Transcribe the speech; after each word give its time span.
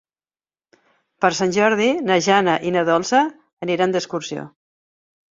Per 1.25 1.29
Sant 1.39 1.51
Jordi 1.57 1.89
na 2.07 2.17
Jana 2.27 2.55
i 2.69 2.71
na 2.77 2.83
Dolça 2.87 3.19
aniran 3.67 3.93
d'excursió. 3.97 4.47